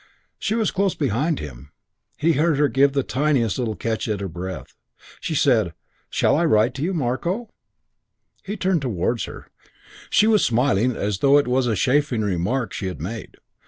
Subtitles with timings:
[0.39, 1.71] She was close behind him.
[2.17, 4.73] He heard her give the tiniest little catch at her breath.
[5.19, 5.75] She said,
[6.09, 7.53] "Shall I write to you, Marko?"
[8.43, 9.49] He turned towards her.
[10.09, 13.37] She was smiling as though it was a chaffing remark she had made.